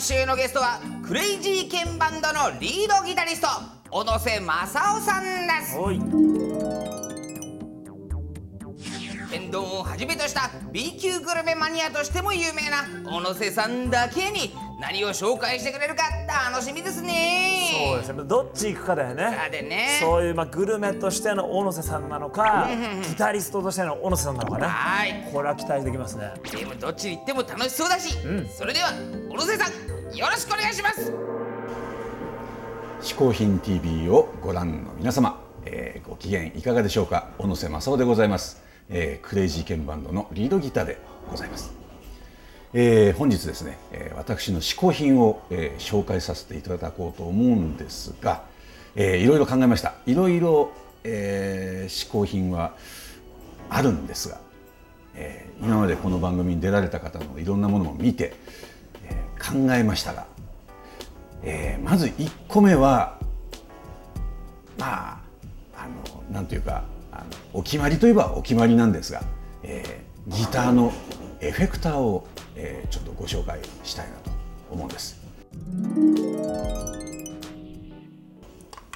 [0.00, 3.48] 今週のゲストはクレイジーケンバンドのリードギタリスト
[3.90, 5.76] 小野瀬正夫さんです。
[9.30, 16.02] 天丼をはじめとした B 級グルメマニアとしても有名な小野瀬さんだけに何を紹介してくれるか
[16.50, 17.68] 楽しみですね。
[17.88, 18.24] そうですね。
[18.24, 19.22] どっち行くかだよね。
[19.24, 19.98] だでね。
[20.00, 22.68] そういう、まあ、グルメとしての小野瀬さんなのか
[23.08, 24.66] ギタリストとしての小野瀬さんなのかね。
[24.66, 25.30] はい。
[25.32, 26.32] これは期待できますね。
[26.50, 28.16] でもどっちに行っても楽しそうだし、
[28.56, 28.88] それでは
[29.28, 31.12] 小野瀬さんよろしくお願いします。
[33.00, 37.28] 嗜好品 TV をご覧の皆様、えーご機嫌いかがでしょうか。
[37.38, 38.59] 小野瀬正夫でございます、
[38.90, 40.98] えークレイジーケンバンドのリードギターで
[41.30, 41.72] ございます、
[42.74, 48.42] えー本日ですね、えー私の嗜好品を、えー紹介させていただこうと思うんですが、
[48.96, 49.94] えーいろいろ考えました。
[50.06, 50.72] いろいろ、
[51.04, 52.74] えー嗜好品は
[53.68, 54.40] あるんですが、
[55.14, 58.34] えー今までこの番組に出られた方のいろんなものを見て、
[59.04, 60.26] えー考えましたが
[61.42, 63.18] えーまず1個目は
[64.78, 65.20] まあ
[65.74, 66.84] あのなんというか
[67.52, 69.22] お決まりといえばお決まりなんですが、
[69.62, 70.92] えーギターの
[71.40, 74.30] エフェクターを、えーちょっとご紹介したいなと
[74.70, 75.18] 思うんです。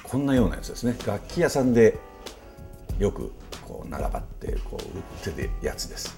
[0.03, 1.97] こんなようなやつですね楽器屋さんで
[2.99, 3.33] よく
[3.67, 6.15] こう並ばってこう売ってるやつです。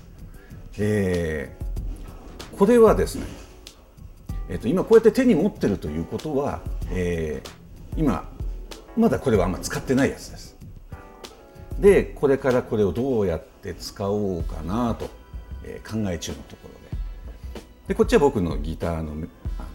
[0.78, 3.26] えーこれはですね
[4.50, 6.62] えー、と今こうやって手に持ってるということは、
[6.92, 7.50] えー
[8.00, 8.30] 今
[8.98, 10.57] まだこれはあんま使ってないやつです。
[11.80, 15.10] でこれからこれをどうやって使おうかなと、
[15.64, 16.98] え考え中のところで。
[17.90, 19.14] でこっちは僕のギターの
[19.60, 19.66] あ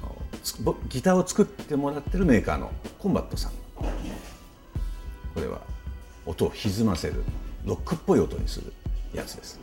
[0.64, 3.52] のギターを作ってもらってるメーカーのコンバットさん。
[5.34, 5.60] これは
[6.26, 7.22] 音を歪ませる
[7.64, 8.72] ロックっぽい音にする
[9.14, 9.60] やつです。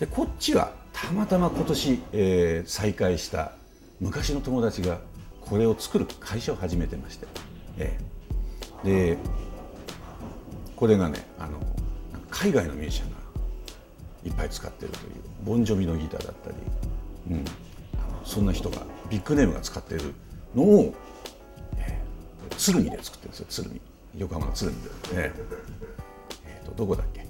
[0.00, 3.52] でこっちはたまたま今年、えー再開した
[4.00, 5.00] 昔の友達が
[5.40, 7.26] これを作る会社を始めてまして、
[7.78, 7.98] え
[8.84, 9.18] えで
[10.76, 11.58] これがねあの
[12.30, 13.16] 海外のミュージシャンが
[14.24, 15.12] いっぱい使ってるという
[15.44, 16.56] ボンジョビのギターだったり、
[17.30, 17.44] うん、あの
[18.24, 20.12] そんな人がビッグネームが使ってる
[20.54, 20.94] のを、
[21.78, 23.80] ええ鶴見で作ってるんですよ鶴見。
[24.18, 25.32] 横浜の鶴見で、え
[26.46, 27.26] えーとどこだっけ？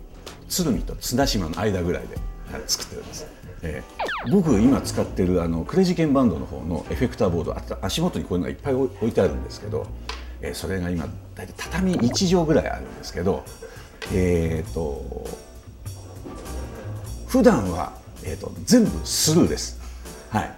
[0.49, 2.17] 鶴見と綱島の間ぐらいで、
[2.53, 3.27] はい作ってるんです、
[3.63, 9.87] えー僕今使ってるあのクレジケンバンドの方のエフェクターボードあ足元にこういうのがいっぱい置いてあるんですけど、
[10.43, 13.45] えーそれが今大体畳1畳ぐらいあるんですけど
[14.13, 15.25] えっ、と
[17.27, 17.93] 普段は、
[18.25, 19.81] えー、と全部スルーです。
[20.31, 20.51] はい、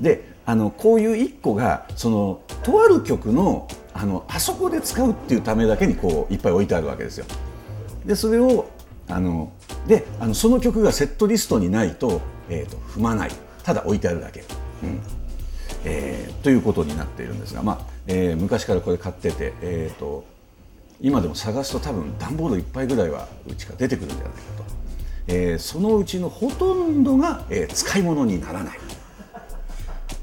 [0.00, 7.26] であのこういう1個がそのとある曲のあのあそこで使うっていうためだけにこういっぱい置いてあるわけですよ。
[8.04, 8.68] でそれを
[9.08, 9.52] あの
[9.86, 13.30] であのその曲がセットリストにないと,、えー、と踏まない
[13.62, 14.44] ただ置いてあるだけ、
[14.82, 15.00] うん
[15.84, 20.24] えーということになっているんですが、まあえー昔からこれ買ってて、えー、と
[21.00, 24.64] 今でも探すと多分段ボールいっぱいぐらいはうちから出てくるんじゃないかと、
[25.28, 28.78] えーそのうちのほとんどが、えー使い物にならない。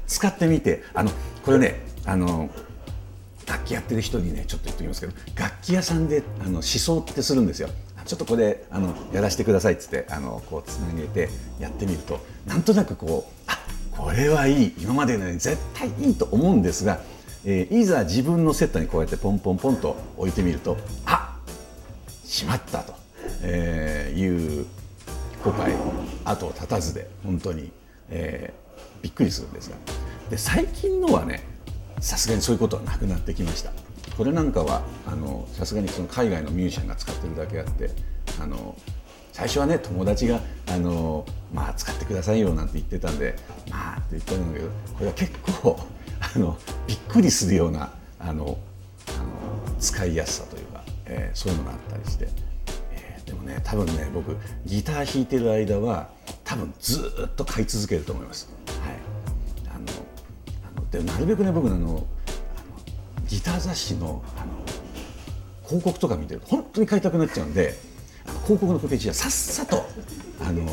[0.06, 1.10] 使ってみてあの
[1.44, 2.48] これねあの
[3.46, 7.68] 楽器やってる人にねちょっと言っておきますけど楽器屋さんであの思想ってするんですよ。
[8.06, 11.28] ちょっとこれあのやらせてくださいっつってあのこうつなげて
[11.60, 13.37] やってみるとなんとなくこう
[13.98, 14.74] これはいい。
[14.78, 17.00] 今までのより絶対いいと思うんですが、
[17.44, 21.36] えーいざ自分のセットにこうやってポンポンポンと置いてみるとあ
[22.24, 22.94] しまったと、
[23.42, 24.66] えーいう
[25.44, 25.76] 後悔
[26.24, 27.72] 後を絶たずで本当に、
[28.08, 28.68] えー
[29.02, 29.76] びっくりするんですが。
[30.30, 31.42] で最近のはね
[32.00, 33.72] さすがにそういうことはなくなってきました。
[34.16, 34.82] これなんかは
[35.52, 37.90] さすがにその海外のミュージシャンが使ってるだけあって
[38.40, 38.76] あの
[39.38, 41.24] 最初はね友達があの、
[41.54, 43.36] まあ、使ってくださいよなんて言ってたんで
[43.70, 45.78] まあって言ったんだけどこれは結構
[46.34, 46.58] あの
[46.88, 48.58] びっくりするようなあの
[49.06, 52.28] あの使いやすさというか、えーそういうのがあったりして、
[52.90, 54.36] えーでもね多分ね僕
[54.66, 56.08] ギター弾いてる間は
[56.42, 58.50] 多分ずっと買い続けると思います。
[58.82, 58.96] はい、
[59.70, 59.84] あの
[60.76, 62.06] あのでなるべくね僕あのあの
[63.28, 64.52] ギター雑誌のあの
[65.64, 67.74] 広告とか見てると本当に買いたくなっちゃうんで
[68.48, 69.84] 広告のページはさっさと
[70.40, 70.66] あの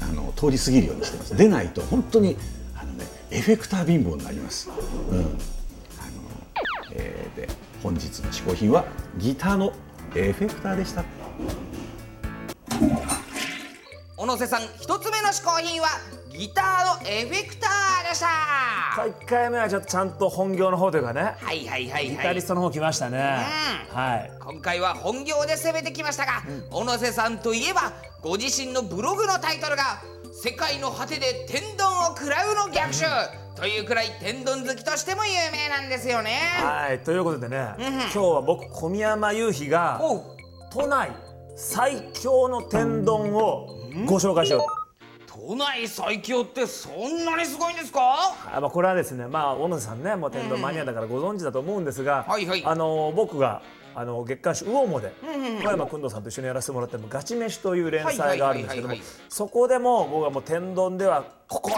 [0.00, 1.36] あの通り過ぎるようにしてます。
[1.36, 2.34] でないと本当に
[2.74, 4.70] あのねエフェクター貧乏になります。
[5.10, 5.28] うん、あの
[6.92, 7.46] えーで
[7.82, 8.86] 本日の嗜好品は
[9.18, 9.74] ギターの
[10.14, 11.04] エフェクターでした。
[14.16, 15.88] 小野瀬さん一つ目の嗜好品は
[16.32, 17.70] ギターのエフェクター
[18.10, 18.26] でした。
[18.96, 21.34] 1回目はちょっとちゃんと本業の方というかね。
[21.40, 22.24] はいはいはいギはい。
[22.26, 23.18] タリストの方来ましたね、
[23.92, 24.32] うはい。
[24.40, 30.02] 今回は本業で攻めてきましたが、小野瀬さんといえばご自身のブログのタイトルが
[30.42, 33.04] 「世界の果てで天丼を食らうの逆襲」
[33.54, 36.40] というくらい天丼好きとしても有名なんですよね。
[36.60, 36.98] はい。
[37.00, 40.00] ということでね、今日は僕小宮山雄飛が
[40.72, 41.10] 都内
[41.56, 43.66] 最強の天丼を
[44.06, 44.79] ご紹介しよう
[45.32, 48.34] 都内最強ってそんなにすごいんですか？
[48.52, 52.64] あまあこれはですねまあ小野瀬さんねもう天丼マニアだからご存知だと思うんですが、はいはい。
[52.64, 53.62] あの僕が
[53.94, 55.12] あの月刊誌「魚も」で
[55.62, 58.94] 小山君堂さんと一緒にやらせてもらってる「ガチ飯」という連載があるんですけども
[59.28, 61.70] そこでも僕はもう天丼ではここ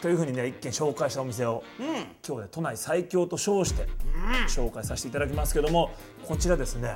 [0.00, 1.62] というふうにね一見紹介したお店を、
[2.26, 3.88] 今日で都内最強と称して
[4.48, 5.90] 紹介させていただきますけども
[6.28, 6.94] こちらですね、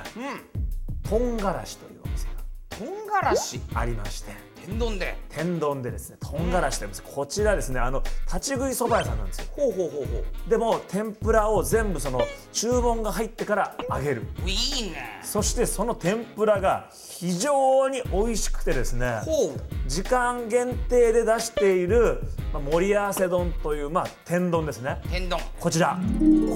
[1.09, 2.27] とんがらしというお店
[2.69, 3.59] とんがらし。
[3.73, 4.31] がありまして
[4.65, 5.17] 天丼で。
[5.29, 9.45] 天丼でですねとんがらしというお店こちらですねあの立ち食いそば屋さんなんですよ。
[9.51, 10.49] ほうほうほうほう。
[10.49, 12.21] でも天ぷらを全部その
[12.51, 14.23] 注文が入ってから揚げる。
[14.45, 15.19] いいね。
[15.23, 19.89] そしてその天ぷらが非常に美味しくてですねほう。
[19.89, 22.21] 時間限定で出している、
[22.53, 25.01] まあ、盛り合わせ丼という、まあ、天丼ですね。
[25.09, 25.39] 天丼。
[25.59, 25.99] こちら。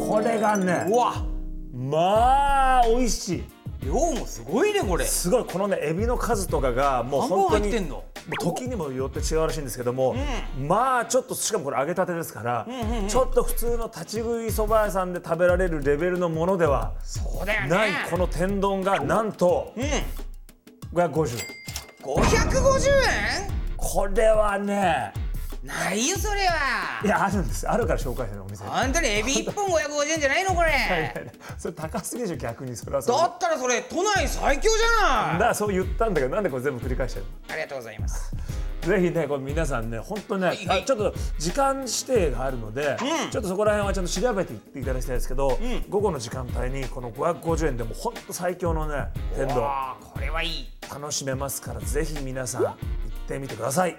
[0.07, 1.25] これがねうわ。
[1.73, 3.43] まあ美味しい
[3.83, 5.05] 量もすごいねこれ。
[5.05, 7.95] すごいこのねエビの数とかがもう本当に入ってんの？
[7.95, 8.03] も
[8.39, 10.15] う時にもよって違うらしいんですけども、
[10.57, 12.67] まあちょっとしかもこれ揚げたてですから、
[13.09, 16.93] ちょっと普通の立ち食いそば屋さんで食べられるレベルのものでは
[17.67, 19.83] ないこの天丼がなんとうん。
[20.97, 21.37] 550
[22.01, 23.51] 550円？
[23.75, 25.11] これはね
[25.63, 27.01] ないよそれは。
[27.03, 27.69] いやあるんです。
[27.69, 28.63] あるから紹介してるお店。
[28.63, 31.31] に本当にエビ1本550円じゃないのこれ。
[31.57, 32.75] それ高すぎでしょ逆に。
[32.75, 35.33] それはそれだったらそれ都内最強じゃない。
[35.33, 38.35] だからそう言ったんだけどなんでこれ全部繰り返してるありがとうございます。
[38.81, 40.81] ぜひねこれ皆さんね本当ね、はいはい。
[40.81, 43.31] あちょっと時間指定があるので、うん。
[43.31, 45.57] ちょっとそこら辺はちゃんと調べていっていただきたいですけど、
[45.89, 49.05] 午後の時間帯にこの550円でも本当最強のね
[49.35, 49.55] 天丼。
[50.01, 50.73] これはいい。
[50.93, 52.75] 楽しめますからぜひ皆さん行っ
[53.27, 53.97] てみてください